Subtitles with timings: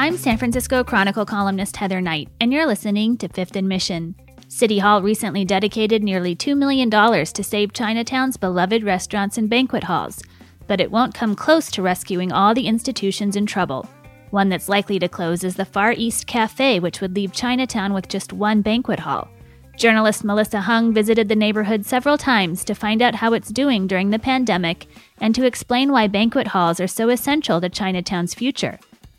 [0.00, 4.14] I'm San Francisco Chronicle columnist Heather Knight, and you're listening to Fifth and Mission.
[4.46, 10.22] City Hall recently dedicated nearly $2 million to save Chinatown's beloved restaurants and banquet halls,
[10.68, 13.88] but it won't come close to rescuing all the institutions in trouble.
[14.30, 18.06] One that's likely to close is the Far East Cafe, which would leave Chinatown with
[18.06, 19.28] just one banquet hall.
[19.76, 24.10] Journalist Melissa Hung visited the neighborhood several times to find out how it's doing during
[24.10, 24.86] the pandemic
[25.20, 28.78] and to explain why banquet halls are so essential to Chinatown's future.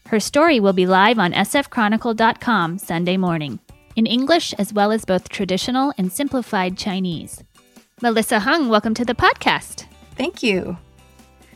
[0.10, 3.60] Her story will be live on sfchronicle.com Sunday morning,
[3.96, 7.44] in English as well as both traditional and simplified Chinese.
[8.02, 9.86] Melissa Hung, welcome to the podcast.
[10.16, 10.80] Thank you.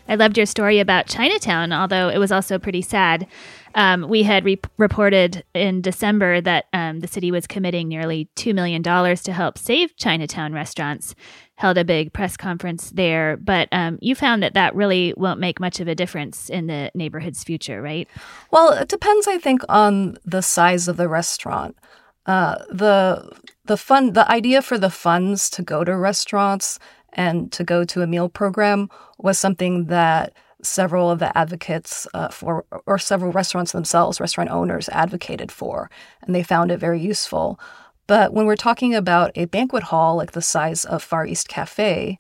[0.08, 3.26] I loved your story about Chinatown, although it was also pretty sad.
[3.76, 8.54] Um, we had re- reported in December that um, the city was committing nearly $2
[8.54, 11.16] million to help save Chinatown restaurants
[11.56, 13.38] held a big press conference there.
[13.38, 16.92] But um, you found that that really won't make much of a difference in the
[16.96, 18.08] neighborhood's future, right?
[18.52, 21.78] Well, it depends, I think, on the size of the restaurant.
[22.26, 23.32] Uh, the
[23.66, 26.80] the fund the idea for the funds to go to restaurants
[27.12, 30.34] and to go to a meal program was something that
[30.64, 35.90] several of the advocates uh, for or several restaurants themselves restaurant owners advocated for
[36.22, 37.60] and they found it very useful
[38.08, 42.20] but when we're talking about a banquet hall like the size of Far East Cafe,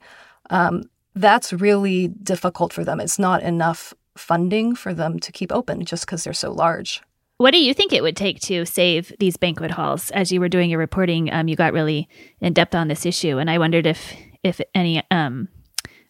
[0.49, 0.83] um,
[1.15, 2.99] that's really difficult for them.
[2.99, 7.01] It's not enough funding for them to keep open just because they're so large.
[7.37, 10.11] What do you think it would take to save these banquet halls?
[10.11, 12.07] As you were doing your reporting, um, you got really
[12.39, 14.13] in depth on this issue, and I wondered if
[14.43, 15.49] if any um,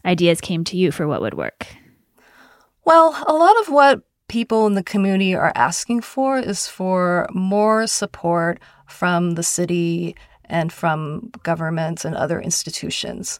[0.05, 1.67] ideas came to you for what would work.
[2.85, 7.87] Well, a lot of what people in the community are asking for is for more
[7.87, 13.39] support from the city and from governments and other institutions.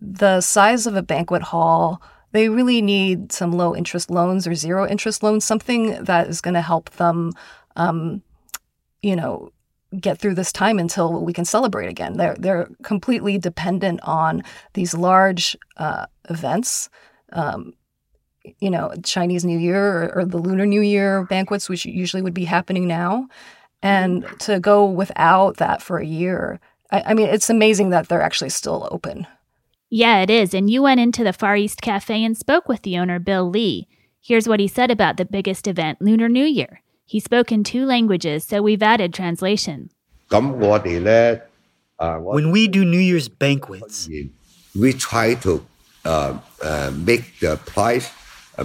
[0.00, 2.00] The size of a banquet hall,
[2.32, 6.54] they really need some low interest loans or zero interest loans, something that is going
[6.54, 7.32] to help them,
[7.76, 8.22] um,
[9.02, 9.52] you know,
[10.00, 12.16] get through this time until we can celebrate again.
[12.16, 14.42] They're they're completely dependent on
[14.74, 16.90] these large uh, events.
[17.32, 17.72] Um,
[18.60, 22.34] you know, Chinese New Year or, or, the Lunar New Year banquets, which usually would
[22.34, 23.28] be happening now.
[23.82, 26.60] And to go without that for a year,
[26.90, 29.26] I, I mean, it's amazing that they're actually still open.
[29.90, 30.52] Yeah, it is.
[30.52, 33.88] And you went into the Far East Cafe and spoke with the owner, Bill Lee.
[34.20, 36.82] Here's what he said about the biggest event, Lunar New Year.
[37.06, 39.88] He spoke in two languages, so we've added translation.
[40.28, 40.58] When
[42.50, 44.10] we do New Year's banquets,
[44.78, 45.66] we try to
[46.04, 48.10] uh, uh, make the price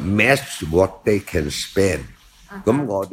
[0.00, 2.04] match what they can spend.
[2.50, 3.04] Uh-huh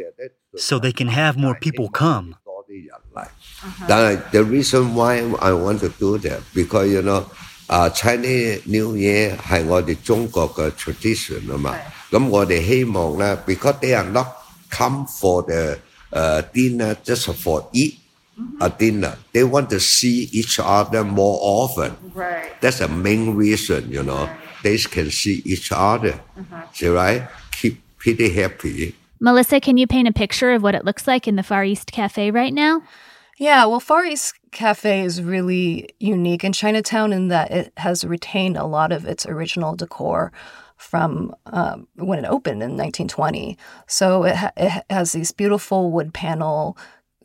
[0.58, 2.36] so they can have more people come.
[2.48, 4.16] Uh-huh.
[4.32, 7.30] The reason why I want to do that because you know,
[7.70, 11.76] uh, Chinese New Year 系我哋中国嘅 tradition 啊嘛。
[12.12, 14.28] 咁我哋希望咧，because they are not
[14.70, 15.78] come for the
[16.12, 17.96] uh, dinner just for eat
[18.60, 19.16] a dinner.
[19.34, 21.92] They want to see each other more often.
[22.14, 22.60] Right.
[22.62, 24.30] That's the main reason, you know.
[24.63, 26.21] They can see each other.
[26.39, 26.63] Uh-huh.
[26.73, 27.29] See, right?
[27.53, 28.95] Keep pretty happy.
[29.21, 31.93] Melissa, can you paint a picture of what it looks like in the Far East
[31.93, 32.83] Cafe right now?
[33.39, 38.57] Yeah, well, Far East Cafe is really unique in Chinatown in that it has retained
[38.57, 40.33] a lot of its original decor
[40.77, 43.57] from um, when it opened in 1920.
[43.87, 46.77] So it, ha- it has these beautiful wood panel.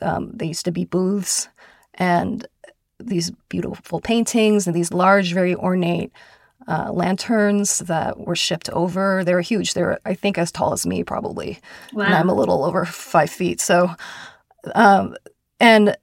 [0.02, 1.47] Um, they used to be booths
[1.94, 2.46] and
[3.00, 6.12] these beautiful paintings and these large, very ornate
[6.67, 9.23] uh, lanterns that were shipped over.
[9.23, 9.73] They were huge.
[9.73, 11.59] They were, I think, as tall as me, probably.
[11.93, 12.05] Wow.
[12.05, 13.61] And I'm a little over five feet.
[13.61, 13.89] So,
[14.73, 15.16] um,
[15.59, 15.95] and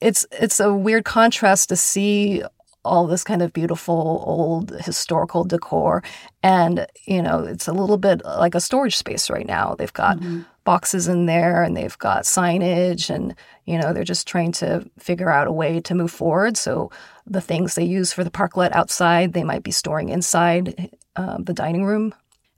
[0.00, 2.42] it's it's a weird contrast to see
[2.84, 6.02] all this kind of beautiful old historical decor
[6.42, 10.18] and you know it's a little bit like a storage space right now they've got
[10.18, 10.40] mm-hmm.
[10.64, 13.34] Boxes in there and they've got signage and
[13.64, 16.90] you know they're just trying to figure out a way to move forward so
[17.30, 21.54] the things they use for the parklet outside, they might be storing inside uh, the
[21.54, 22.12] dining room.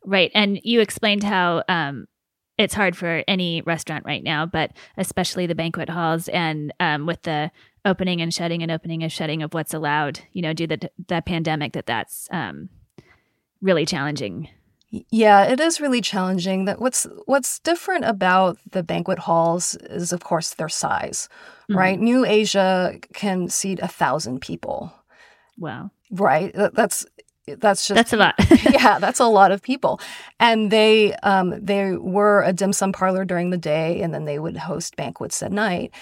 [0.04, 0.32] Right.
[0.34, 2.06] And you explained how um,
[2.58, 7.22] it's hard for any restaurant right now, but especially the banquet halls and um, with
[7.22, 7.50] the
[7.84, 10.90] opening and shutting and opening and shutting of what's allowed, you know, due to the,
[11.06, 12.70] the pandemic, that that's um,
[13.60, 14.48] really challenging.
[15.10, 16.66] Yeah, it is really challenging.
[16.66, 21.28] That what's what's different about the banquet halls is, of course, their size
[21.72, 21.78] mm-hmm.
[21.78, 22.00] right?
[22.00, 24.92] New Asia can seat a thousand people.
[25.58, 25.90] Wow.
[26.10, 26.52] Right.
[26.54, 27.06] That's
[27.46, 28.34] that's just that's a lot.
[28.72, 30.00] yeah, that's a lot of people.
[30.38, 34.38] And they um, they were a dim sum parlor during the day, and then they
[34.38, 35.92] would host banquets at night.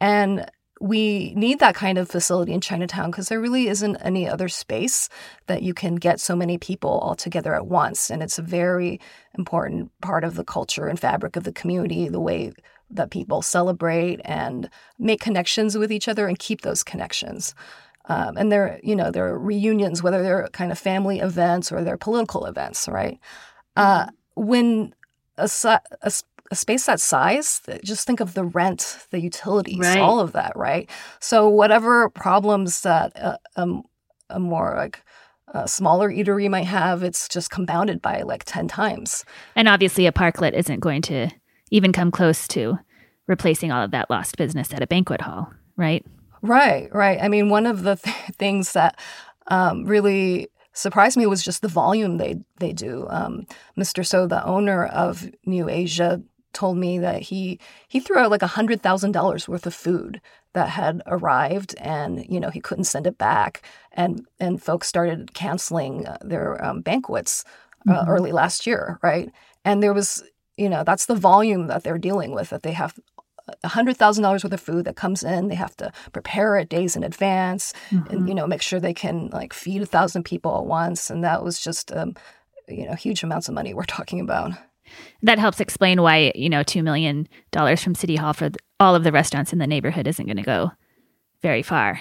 [0.00, 0.50] And
[0.80, 5.08] we need that kind of facility in Chinatown because there really isn't any other space
[5.46, 8.10] that you can get so many people all together at once.
[8.10, 9.00] And it's a very
[9.36, 12.52] important part of the culture and fabric of the community, the way
[12.90, 17.54] that people celebrate and make connections with each other and keep those connections.
[18.06, 21.84] Um, and there are you know, they're reunions, whether they're kind of family events or
[21.84, 23.18] they're political events, right?
[23.76, 24.94] Uh, when
[25.36, 25.48] a,
[26.02, 26.12] a,
[26.50, 29.98] a space that size, just think of the rent, the utilities, right.
[29.98, 30.88] all of that, right?
[31.20, 33.82] So whatever problems that a, a,
[34.30, 35.02] a more like
[35.48, 39.24] a smaller eatery might have, it's just compounded by like 10 times.
[39.56, 41.28] And obviously a parklet isn't going to
[41.70, 42.78] even come close to
[43.26, 46.04] replacing all of that lost business at a banquet hall, right?
[46.42, 47.18] Right, right.
[47.20, 48.98] I mean, one of the th- things that
[49.48, 53.06] um, really surprised me was just the volume they they do.
[53.10, 53.46] Um,
[53.76, 54.06] Mr.
[54.06, 56.22] So, the owner of New Asia,
[56.52, 60.20] told me that he he threw out like a hundred thousand dollars worth of food
[60.54, 63.62] that had arrived, and you know he couldn't send it back,
[63.92, 67.44] and and folks started canceling uh, their um, banquets
[67.88, 68.10] uh, mm-hmm.
[68.10, 69.30] early last year, right?
[69.64, 70.22] And there was
[70.56, 72.98] you know that's the volume that they're dealing with that they have
[73.64, 75.48] $100,000 worth of food that comes in.
[75.48, 78.10] They have to prepare it days in advance mm-hmm.
[78.10, 81.10] and, you know, make sure they can like feed a thousand people at once.
[81.10, 82.14] And that was just, um,
[82.68, 84.52] you know, huge amounts of money we're talking about.
[85.22, 87.28] That helps explain why, you know, $2 million
[87.76, 88.50] from City Hall for
[88.80, 90.72] all of the restaurants in the neighborhood isn't going to go
[91.42, 92.00] very far.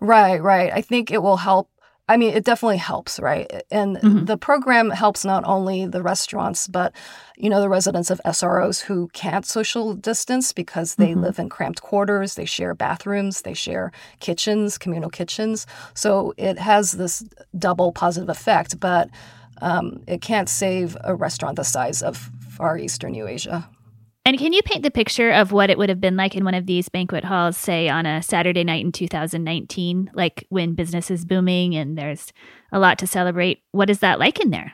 [0.00, 0.72] Right, right.
[0.72, 1.70] I think it will help
[2.08, 3.50] I mean, it definitely helps, right?
[3.70, 4.24] And mm-hmm.
[4.26, 6.94] the program helps not only the restaurants, but
[7.36, 11.22] you know, the residents of SROs who can't social distance because they mm-hmm.
[11.22, 13.90] live in cramped quarters, they share bathrooms, they share
[14.20, 15.66] kitchens, communal kitchens.
[15.94, 17.24] So it has this
[17.58, 19.10] double positive effect, but
[19.60, 23.68] um, it can't save a restaurant the size of Far East and New Asia.
[24.26, 26.54] And can you paint the picture of what it would have been like in one
[26.54, 31.24] of these banquet halls, say on a Saturday night in 2019, like when business is
[31.24, 32.32] booming and there's
[32.72, 33.62] a lot to celebrate?
[33.70, 34.72] What is that like in there?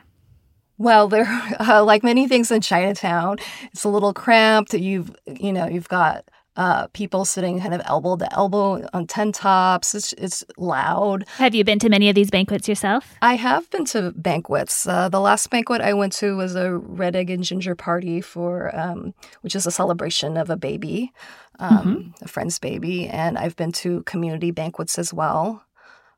[0.79, 1.27] Well, there,
[1.59, 3.37] uh, like many things in Chinatown,
[3.71, 4.73] it's a little cramped.
[4.73, 9.35] You've, you know, you've got uh, people sitting kind of elbow to elbow on tent
[9.35, 9.95] tops.
[9.95, 11.25] It's, it's loud.
[11.37, 13.15] Have you been to many of these banquets yourself?
[13.21, 14.87] I have been to banquets.
[14.87, 18.75] Uh, the last banquet I went to was a red egg and ginger party for,
[18.77, 21.11] um, which is a celebration of a baby,
[21.59, 22.23] um, mm-hmm.
[22.23, 25.63] a friend's baby, and I've been to community banquets as well.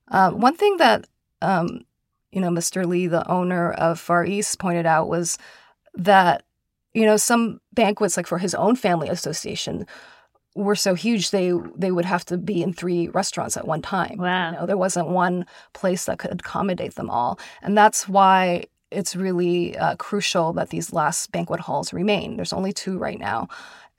[0.10, 1.08] Uh, one thing that
[1.42, 1.86] um,
[2.32, 2.86] you know, Mr.
[2.86, 5.38] Lee, the owner of Far East, pointed out was
[5.94, 6.44] that
[6.94, 9.88] you know some banquets, like for his own family association
[10.56, 14.18] were so huge they they would have to be in three restaurants at one time.
[14.18, 14.52] Wow.
[14.52, 17.38] You know, there wasn't one place that could accommodate them all.
[17.62, 22.38] And that's why it's really uh, crucial that these last banquet halls remain.
[22.38, 23.50] There's only two right now.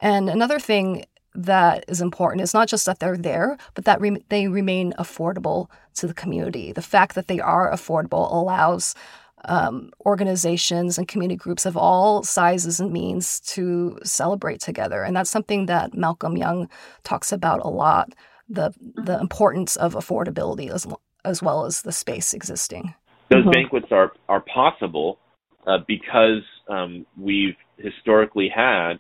[0.01, 1.05] And another thing
[1.35, 5.69] that is important is not just that they're there, but that re- they remain affordable
[5.97, 6.73] to the community.
[6.73, 8.95] The fact that they are affordable allows
[9.45, 15.03] um, organizations and community groups of all sizes and means to celebrate together.
[15.03, 16.69] And that's something that Malcolm Yeung
[17.05, 18.15] talks about a lot
[18.49, 19.21] the, the mm-hmm.
[19.23, 20.87] importance of affordability as,
[21.25, 22.95] as well as the space existing.
[23.31, 23.51] Those mm-hmm.
[23.51, 25.19] banquets are, are possible
[25.67, 28.95] uh, because um, we've historically had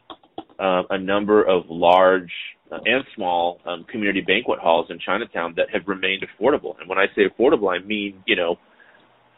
[0.58, 2.32] uh, a number of large
[2.72, 6.78] uh, and small um, community banquet halls in Chinatown that have remained affordable.
[6.80, 8.56] And when I say affordable, I mean, you know,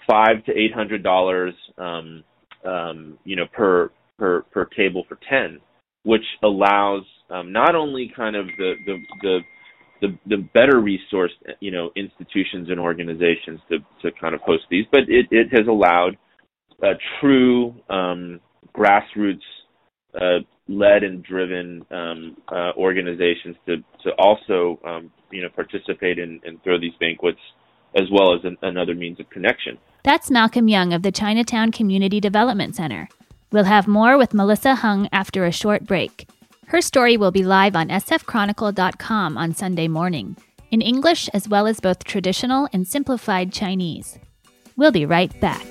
[0.08, 2.24] five to eight hundred dollars, um,
[2.64, 5.60] um, you know, per per per table for ten,
[6.04, 9.38] which allows um, not only kind of the the the
[10.00, 14.86] the, the better resourced you know institutions and organizations to to kind of host these,
[14.90, 16.16] but it it has allowed
[16.82, 18.40] uh, true um,
[18.76, 19.40] grassroots
[20.14, 20.38] uh,
[20.68, 26.80] led and driven um, uh, organizations to to also um, you know participate and throw
[26.80, 27.40] these banquets
[27.96, 29.78] as well as an, another means of connection.
[30.08, 33.10] That's Malcolm Yeung of the Chinatown Community Development Center.
[33.52, 36.26] We'll have more with Melissa Hung after a short break.
[36.68, 40.38] Her story will be live on sfchronicle.com on Sunday morning,
[40.70, 44.18] in English as well as both traditional and simplified Chinese.
[44.78, 45.66] We'll be right back.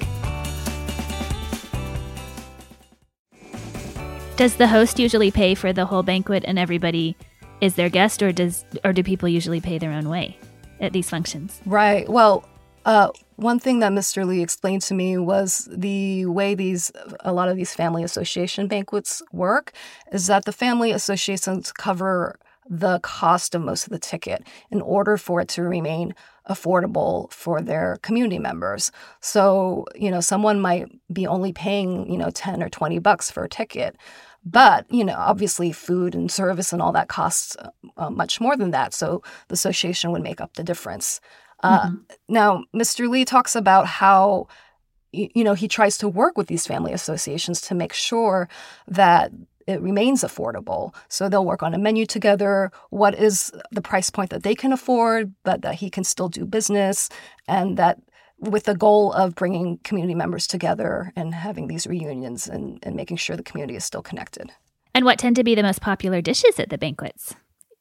[4.36, 7.18] Does the host usually pay for the whole banquet and everybody
[7.60, 10.38] is their guest or does or do people usually pay their own way?
[10.80, 11.60] at these functions?
[11.66, 12.08] Right.
[12.08, 12.48] Well,
[12.86, 14.26] uh, one thing that Mr.
[14.26, 16.92] Lee explained to me was the way these
[17.22, 19.72] a lot of these family association banquets work
[20.12, 22.40] is that the family associations cover
[22.70, 26.14] the cost of most of the ticket in order for it to remain
[26.50, 28.92] affordable for their community members.
[29.22, 33.44] So, you know, someone might be only paying, you know, 10 or 20 bucks for
[33.44, 33.96] a ticket.
[34.46, 37.58] But, you know, obviously food and service and all that costs
[37.98, 38.94] uh, much more than that.
[38.94, 41.20] So the association would make up the difference.
[41.64, 41.96] Uh, mm-hmm.
[42.30, 43.10] Now, Mr.
[43.10, 44.48] Lee talks about how
[45.12, 48.50] you know he tries to work with these family associations to make sure
[48.88, 49.32] that
[49.66, 50.94] it remains affordable.
[51.10, 52.72] So they'll work on a menu together.
[52.90, 56.46] What is the price point that they can afford, but that he can still do
[56.46, 57.10] business,
[57.48, 58.00] and that
[58.40, 63.18] with the goal of bringing community members together and having these reunions and, and making
[63.18, 64.52] sure the community is still connected.
[64.94, 67.36] And what tend to be the most popular dishes at the banquets?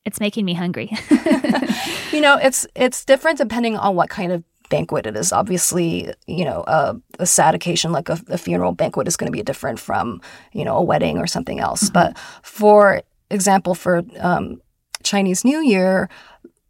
[0.07, 0.91] It's making me hungry.
[2.13, 5.33] you know, it's it's different depending on what kind of banquet it is.
[5.33, 9.37] Obviously, you know, a, a sad occasion like a, a funeral banquet is going to
[9.37, 10.21] be different from,
[10.53, 11.85] you know, a wedding or something else.
[11.85, 11.93] Mm-hmm.
[11.93, 14.63] But for example, for um,
[15.03, 16.09] Chinese New Year,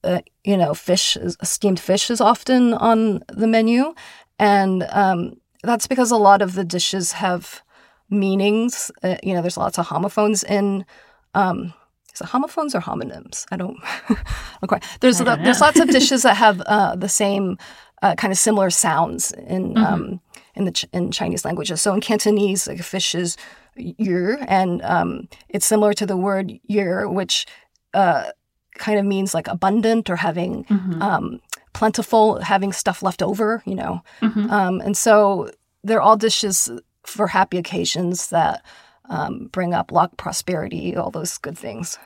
[0.03, 3.95] uh, you know, fish, is, steamed fish is often on the menu.
[4.39, 7.63] And um, that's because a lot of the dishes have
[8.09, 8.91] meanings.
[9.03, 10.87] Uh, you know, there's lots of homophones in.
[11.35, 11.75] Um,
[12.17, 13.45] is it homophones or homonyms?
[13.51, 13.79] I don't.
[14.65, 17.59] okay, there's there's lots of dishes that have uh, the same
[18.01, 19.85] uh, kind of similar sounds in mm-hmm.
[19.85, 20.21] um,
[20.55, 21.83] in the ch- in Chinese languages.
[21.83, 23.37] So in Cantonese, like fish is
[23.77, 27.47] yu, and um, it's similar to the word yer, which
[27.93, 28.31] uh,
[28.77, 31.03] kind of means like abundant or having mm-hmm.
[31.03, 31.41] um,
[31.75, 33.63] plentiful, having stuff left over.
[33.67, 34.51] You know, mm-hmm.
[34.51, 35.51] Um, and so
[35.85, 36.71] they're all dishes
[37.05, 38.65] for happy occasions that
[39.09, 41.99] um, bring up luck, prosperity, all those good things.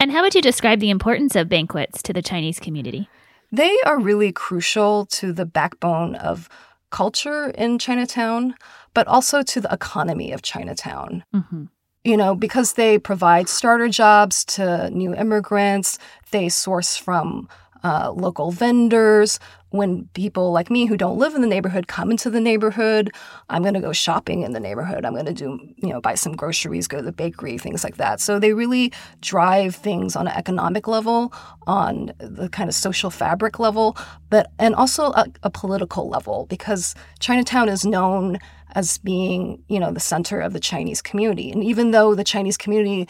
[0.00, 3.08] And how would you describe the importance of banquets to the Chinese community?
[3.52, 6.48] They are really crucial to the backbone of
[6.90, 8.54] culture in Chinatown,
[8.94, 11.24] but also to the economy of Chinatown.
[11.34, 11.64] Mm-hmm.
[12.04, 15.98] You know, because they provide starter jobs to new immigrants,
[16.32, 17.48] they source from
[17.82, 19.38] uh, local vendors.
[19.70, 23.10] When people like me who don't live in the neighborhood come into the neighborhood,
[23.48, 25.06] I'm going to go shopping in the neighborhood.
[25.06, 27.96] I'm going to do, you know, buy some groceries, go to the bakery, things like
[27.96, 28.20] that.
[28.20, 31.32] So they really drive things on an economic level,
[31.66, 33.96] on the kind of social fabric level,
[34.28, 38.38] but and also a, a political level because Chinatown is known
[38.74, 41.50] as being, you know, the center of the Chinese community.
[41.50, 43.08] And even though the Chinese community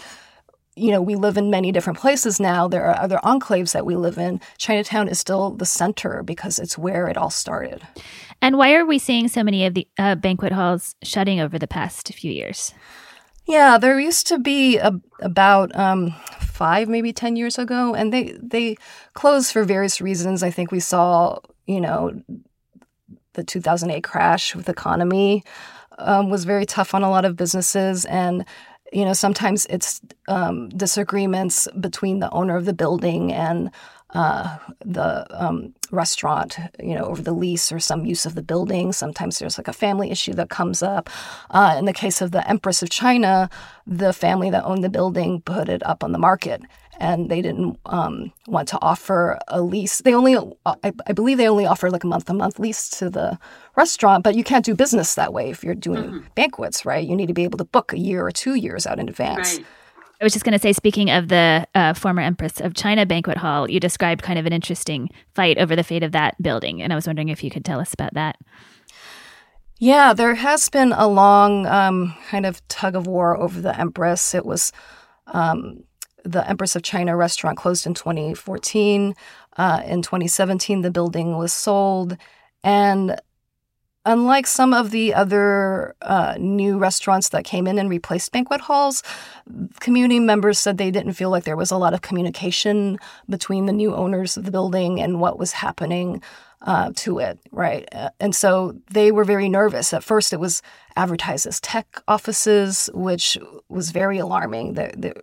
[0.74, 2.66] you know, we live in many different places now.
[2.66, 4.40] There are other enclaves that we live in.
[4.56, 7.82] Chinatown is still the center because it's where it all started.
[8.40, 11.66] And why are we seeing so many of the uh, banquet halls shutting over the
[11.66, 12.72] past few years?
[13.46, 18.38] Yeah, there used to be a, about um, five, maybe ten years ago, and they
[18.40, 18.76] they
[19.14, 20.42] closed for various reasons.
[20.42, 22.22] I think we saw, you know,
[23.32, 25.42] the 2008 crash with the economy
[25.98, 28.44] um, was very tough on a lot of businesses, and
[28.92, 33.70] you know, sometimes it's um, disagreements between the owner of the building and
[34.14, 38.92] uh, the um, restaurant, you know, over the lease or some use of the building.
[38.92, 41.08] Sometimes there's like a family issue that comes up.
[41.50, 43.48] Uh, in the case of the Empress of China,
[43.86, 46.62] the family that owned the building put it up on the market
[46.98, 49.98] and they didn't um, want to offer a lease.
[49.98, 53.10] They only, I, I, believe, they only offer like a month to month lease to
[53.10, 53.38] the
[53.76, 56.26] restaurant, but you can't do business that way if you're doing mm-hmm.
[56.34, 57.06] banquets, right?
[57.06, 59.56] You need to be able to book a year or two years out in advance.
[59.56, 59.66] Right.
[60.20, 63.38] I was just going to say, speaking of the uh, former Empress of China banquet
[63.38, 66.80] hall, you described kind of an interesting fight over the fate of that building.
[66.80, 68.36] And I was wondering if you could tell us about that.
[69.80, 74.32] Yeah, there has been a long um, kind of tug of war over the Empress.
[74.32, 74.70] It was
[75.26, 75.82] um,
[76.24, 79.14] the Empress of China restaurant closed in 2014.
[79.56, 82.16] Uh, in 2017, the building was sold.
[82.64, 83.20] And
[84.04, 89.02] unlike some of the other uh, new restaurants that came in and replaced banquet halls,
[89.80, 92.98] community members said they didn't feel like there was a lot of communication
[93.28, 96.22] between the new owners of the building and what was happening
[96.62, 97.88] uh, to it, right?
[97.92, 99.92] Uh, and so they were very nervous.
[99.92, 100.62] At first, it was
[100.96, 103.36] advertised as tech offices, which
[103.68, 104.74] was very alarming.
[104.74, 105.22] The,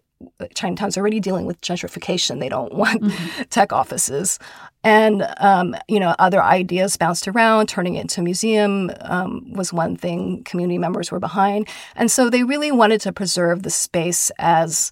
[0.53, 2.39] Chinatown's already dealing with gentrification.
[2.39, 3.43] They don't want mm-hmm.
[3.49, 4.39] tech offices.
[4.83, 7.67] And, um, you know, other ideas bounced around.
[7.67, 11.67] Turning it into a museum um, was one thing community members were behind.
[11.95, 14.91] And so they really wanted to preserve the space as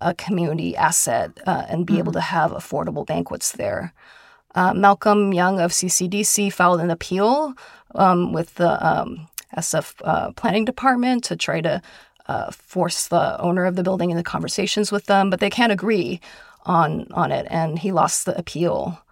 [0.00, 2.00] a community asset uh, and be mm-hmm.
[2.00, 3.92] able to have affordable banquets there.
[4.54, 7.54] Uh, Malcolm Yeung of CCDC filed an appeal
[7.94, 11.82] um, with the um, SF uh, planning department to try to
[12.28, 16.20] uh, force the owner of the building into conversations with them, but they can't agree
[16.66, 19.02] on on it, and he lost the appeal.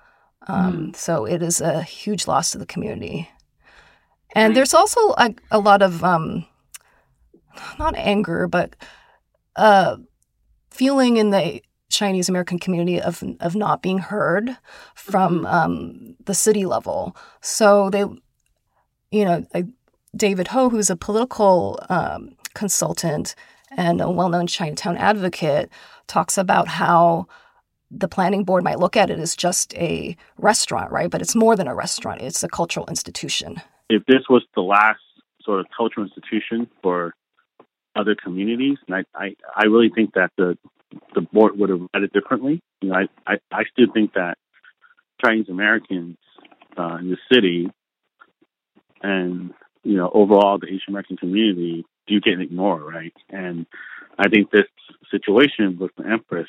[0.47, 0.97] Um, mm.
[0.97, 3.29] So it is a huge loss to the community.
[4.35, 6.45] And there's also a, a lot of um,
[7.79, 8.77] not anger, but
[9.57, 9.97] uh,
[10.71, 14.57] feeling in the Chinese American community of of not being heard
[14.95, 15.47] from mm-hmm.
[15.47, 17.17] um, the city level.
[17.41, 18.05] So they,
[19.11, 19.47] you know,
[20.15, 23.37] David Ho, who's a political um, consultant
[23.77, 25.71] and a well-known Chinatown advocate,
[26.07, 27.27] talks about how
[27.91, 31.11] the planning board might look at it as just a restaurant, right?
[31.11, 33.63] But it's more than a restaurant; it's a cultural institution.
[33.89, 35.01] If this was the last
[35.45, 37.15] sort of cultural institution for
[37.97, 38.77] other communities.
[38.87, 40.59] And I, I, I really think that the
[41.15, 42.61] the board would have read it differently.
[42.81, 44.39] You know, I, I, I still think that
[45.25, 46.17] Chinese Americans
[46.79, 47.69] uh, in the city
[49.03, 49.53] and
[49.87, 53.15] you know overall the Asian American community do get ignored, right?
[53.31, 53.67] And
[54.19, 54.67] I think this
[55.11, 56.49] situation with the Empress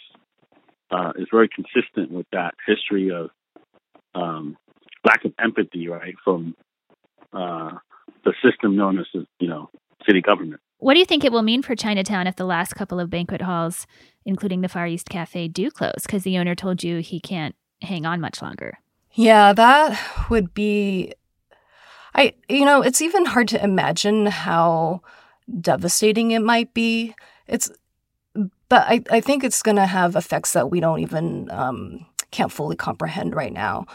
[0.92, 3.30] uh, is very consistent with that history of
[4.16, 4.58] um,
[5.06, 6.56] lack of empathy, right, from
[7.34, 7.72] uh,
[8.24, 9.06] the system known as
[9.40, 9.70] you know
[10.06, 10.62] city government.
[10.80, 13.42] What do you think it will mean for Chinatown if the last couple of banquet
[13.42, 13.88] halls,
[14.26, 16.04] including the Far East Cafe, do close?
[16.04, 18.80] Because the owner told you he can't hang on much longer.
[19.14, 21.14] Yeah, that would be.
[22.18, 25.02] I, you know, it's even hard to imagine how
[25.62, 27.14] devastating it might be.
[27.48, 27.72] It's,
[28.34, 32.52] but I, I think it's going to have effects that we don't even um, can't
[32.52, 33.86] fully comprehend right now.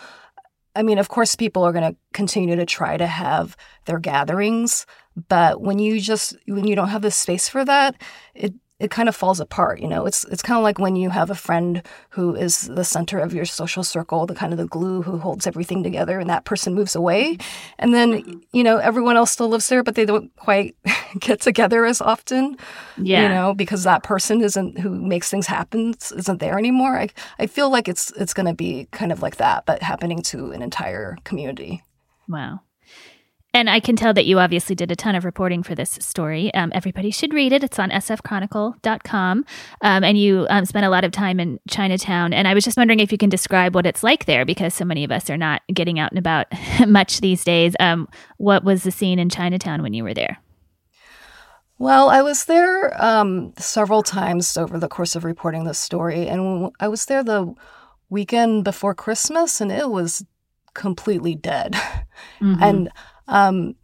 [0.75, 4.87] I mean, of course, people are going to continue to try to have their gatherings,
[5.29, 7.95] but when you just when you don't have the space for that,
[8.35, 9.81] it it kind of falls apart.
[9.81, 12.85] You know, it's it's kind of like when you have a friend who is the
[12.85, 16.29] center of your social circle, the kind of the glue who holds everything together, and
[16.29, 17.39] that person moves away,
[17.79, 18.39] and then mm-hmm.
[18.53, 20.75] you know everyone else still lives there, but they don't quite
[21.21, 22.57] get together as often.
[22.99, 26.99] Yeah, you know, because that person isn't who makes things happen isn't there anymore.
[26.99, 27.09] I
[27.39, 30.51] I feel like it's it's going to be kind of like that, but happening to
[30.51, 31.85] an entire community.
[32.29, 32.61] Wow.
[33.55, 36.53] And I can tell that you obviously did a ton of reporting for this story.
[36.55, 37.63] Um, everybody should read it.
[37.63, 39.45] It's on sfchronicle.com.
[39.83, 42.33] Um, and you um, spent a lot of time in Chinatown.
[42.33, 44.87] And I was just wondering if you can describe what it's like there because so
[44.87, 46.47] many of us are not getting out and about
[46.87, 47.75] much these days.
[47.79, 50.39] Um, what was the scene in Chinatown when you were there?
[51.79, 56.27] Well, I was there um, several times over the course of reporting this story.
[56.27, 57.55] And I was there the
[58.09, 60.25] weekend before Christmas, and it was
[60.75, 61.77] completely dead.
[62.41, 62.63] Mm-hmm.
[62.63, 62.91] And
[63.29, 63.75] um,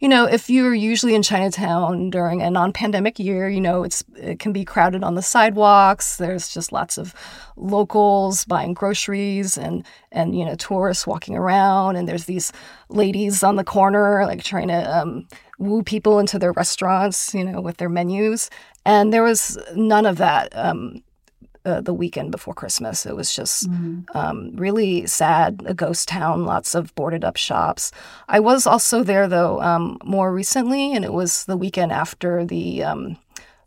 [0.00, 4.38] you know, if you're usually in Chinatown during a non-pandemic year, you know, it's it
[4.38, 6.16] can be crowded on the sidewalks.
[6.16, 7.14] There's just lots of
[7.56, 12.52] locals buying groceries and and you know, tourists walking around and there's these
[12.88, 17.60] ladies on the corner like trying to um, woo people into their restaurants, you know,
[17.60, 18.50] with their menus.
[18.84, 21.03] And there was none of that um,
[21.64, 23.06] uh, the weekend before Christmas.
[23.06, 24.16] It was just mm-hmm.
[24.16, 27.90] um, really sad, a ghost town, lots of boarded up shops.
[28.28, 32.84] I was also there though um, more recently, and it was the weekend after the.
[32.84, 33.16] Um,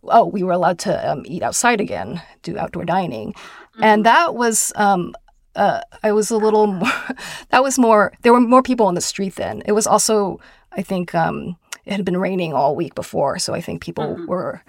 [0.04, 3.84] oh, we were allowed to um, eat outside again, do outdoor dining, mm-hmm.
[3.84, 4.72] and that was.
[4.76, 5.16] Um,
[5.56, 6.92] uh, I was a little more.
[7.50, 8.14] that was more.
[8.22, 9.64] There were more people on the street then.
[9.66, 10.40] It was also,
[10.72, 14.28] I think, um, it had been raining all week before, so I think people mm-hmm.
[14.28, 14.62] were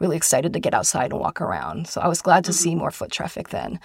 [0.00, 1.86] really excited to get outside and walk around.
[1.86, 2.58] So I was glad to mm-hmm.
[2.58, 3.78] see more foot traffic then.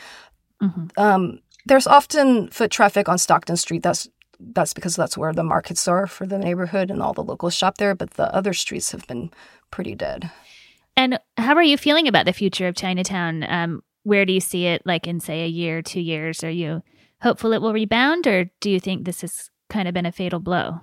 [0.62, 0.86] Mm-hmm.
[0.98, 3.84] Um, there's often foot traffic on Stockton Street.
[3.84, 4.08] That's
[4.40, 7.78] that's because that's where the markets are for the neighborhood and all the locals shop
[7.78, 7.96] there.
[7.96, 9.32] But the other streets have been
[9.72, 10.30] pretty dead.
[10.98, 13.44] And how are you feeling about the future of Chinatown?
[13.48, 16.44] Um, where do you see it, like in say a year, two years?
[16.44, 16.84] Are you
[17.22, 20.40] hopeful it will rebound, or do you think this has kind of been a fatal
[20.40, 20.80] blow?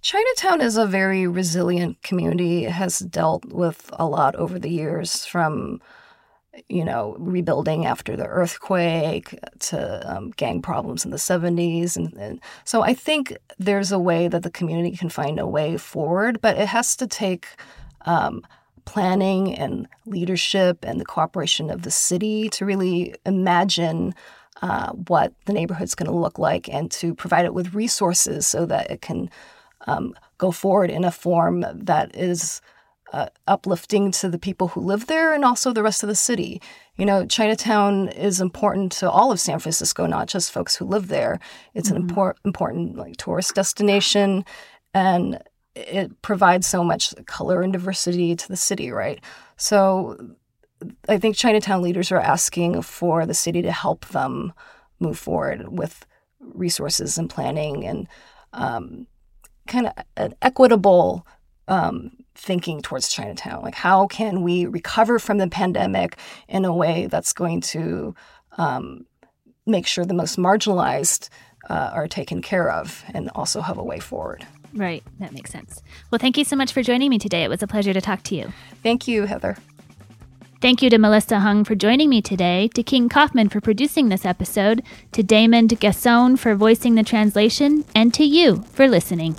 [0.00, 2.64] Chinatown is a very resilient community.
[2.64, 5.80] It has dealt with a lot over the years from
[6.68, 11.96] you know, rebuilding after the earthquake to um, gang problems in the 70s.
[11.96, 15.76] And, and, so I think there's a way that the community can find a way
[15.76, 17.46] forward, but it has to take
[18.06, 18.44] um,
[18.84, 24.14] planning and leadership and the cooperation of the city to really imagine
[24.62, 28.66] uh, what the neighborhood's going to look like and to provide it with resources so
[28.66, 29.30] that it can
[29.88, 32.60] um, go forward in a form that is
[33.12, 36.60] uh, uplifting to the people who live there and also the rest of the city.
[36.96, 41.08] You know, Chinatown is important to all of San Francisco, not just folks who live
[41.08, 41.40] there.
[41.74, 42.08] It's mm-hmm.
[42.08, 44.44] an impor- important like tourist destination,
[44.92, 45.42] and
[45.74, 49.22] it provides so much color and diversity to the city, right?
[49.56, 50.34] So,
[51.08, 54.52] I think Chinatown leaders are asking for the city to help them
[55.00, 56.06] move forward with
[56.40, 58.06] resources and planning and
[58.52, 59.06] um,
[59.68, 61.26] kind of an equitable
[61.68, 63.62] um, thinking towards Chinatown.
[63.62, 68.14] Like, how can we recover from the pandemic in a way that's going to
[68.56, 69.06] um,
[69.66, 71.28] make sure the most marginalized
[71.68, 74.46] uh, are taken care of and also have a way forward?
[74.74, 75.02] Right.
[75.18, 75.82] That makes sense.
[76.10, 77.42] Well, thank you so much for joining me today.
[77.42, 78.52] It was a pleasure to talk to you.
[78.82, 79.56] Thank you, Heather.
[80.60, 84.24] Thank you to Melissa Hung for joining me today, to King Kaufman for producing this
[84.24, 89.36] episode, to Damon Gasson for voicing the translation, and to you for listening.